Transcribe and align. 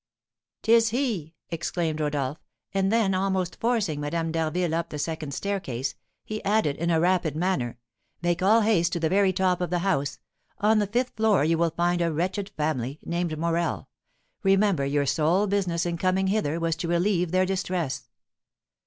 "'Tis 0.63 0.89
he!" 0.89 1.35
exclaimed 1.51 1.99
Rodolph, 2.01 2.39
and 2.73 2.91
then, 2.91 3.13
almost 3.13 3.59
forcing 3.59 3.99
Madame 3.99 4.31
d'Harville 4.31 4.73
up 4.73 4.89
the 4.89 4.97
second 4.97 5.31
staircase, 5.31 5.93
he 6.25 6.43
added, 6.43 6.75
in 6.77 6.89
a 6.89 6.99
rapid 6.99 7.35
manner, 7.35 7.77
"make 8.23 8.41
all 8.41 8.61
haste 8.61 8.93
to 8.93 8.99
the 8.99 9.09
very 9.09 9.31
top 9.31 9.61
of 9.61 9.69
the 9.69 9.77
house; 9.85 10.17
on 10.57 10.79
the 10.79 10.87
fifth 10.87 11.11
floor 11.17 11.43
you 11.45 11.55
will 11.59 11.69
find 11.69 12.01
a 12.01 12.11
wretched 12.11 12.49
family, 12.57 12.97
named 13.05 13.37
Morel. 13.37 13.89
Remember 14.41 14.85
your 14.87 15.05
sole 15.05 15.45
business 15.45 15.85
in 15.85 15.99
coming 15.99 16.25
hither 16.25 16.59
was 16.59 16.75
to 16.77 16.87
relieve 16.87 17.29
their 17.31 17.45
distress." 17.45 18.09